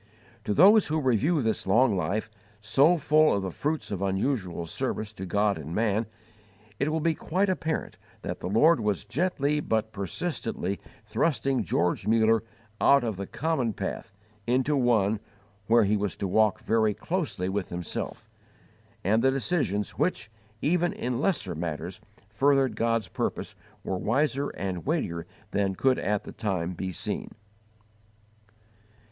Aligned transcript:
To 0.45 0.55
those 0.55 0.87
who 0.87 0.99
review 0.99 1.43
this 1.43 1.67
long 1.67 1.95
life, 1.95 2.31
so 2.59 2.97
full 2.97 3.35
of 3.35 3.43
the 3.43 3.51
fruits 3.51 3.91
of 3.91 4.01
unusual 4.01 4.65
service 4.65 5.13
to 5.13 5.27
God 5.27 5.59
and 5.59 5.75
man, 5.75 6.07
it 6.79 6.91
will 6.91 7.01
be 7.01 7.13
quite 7.13 7.49
apparent 7.49 7.99
that 8.23 8.39
the 8.39 8.47
Lord 8.49 8.79
was 8.79 9.05
gently 9.05 9.59
but 9.59 9.91
persistently 9.91 10.79
thrusting 11.05 11.63
George 11.63 12.07
Muller 12.07 12.41
out 12.81 13.03
of 13.03 13.15
the 13.15 13.27
common 13.27 13.73
path 13.73 14.11
into 14.47 14.75
one 14.75 15.19
where 15.67 15.83
he 15.83 15.95
was 15.95 16.15
to 16.15 16.27
walk 16.27 16.59
very 16.61 16.95
closely 16.95 17.47
with 17.47 17.69
Himself; 17.69 18.27
and 19.03 19.21
the 19.21 19.29
decisions 19.29 19.99
which, 19.99 20.31
even 20.63 20.93
in 20.93 21.21
lesser 21.21 21.53
matters 21.53 22.01
furthered 22.27 22.75
God's 22.75 23.07
purpose 23.07 23.53
were 23.83 23.99
wiser 23.99 24.49
and 24.49 24.83
weightier 24.83 25.27
than 25.51 25.75
could 25.75 25.99
at 25.99 26.23
the 26.23 26.31
time 26.31 26.73
be 26.73 26.91
seen. 26.91 27.29